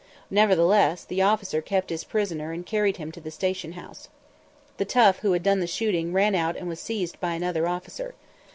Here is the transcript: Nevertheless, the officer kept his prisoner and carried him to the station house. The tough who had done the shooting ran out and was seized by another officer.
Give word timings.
Nevertheless, 0.31 1.03
the 1.03 1.21
officer 1.21 1.61
kept 1.61 1.91
his 1.91 2.03
prisoner 2.03 2.51
and 2.51 2.65
carried 2.65 2.97
him 2.97 3.11
to 3.11 3.21
the 3.21 3.29
station 3.29 3.73
house. 3.73 4.09
The 4.77 4.83
tough 4.85 5.19
who 5.19 5.33
had 5.33 5.43
done 5.43 5.59
the 5.59 5.67
shooting 5.67 6.11
ran 6.11 6.33
out 6.33 6.57
and 6.57 6.67
was 6.67 6.79
seized 6.79 7.19
by 7.19 7.33
another 7.35 7.67
officer. 7.67 8.15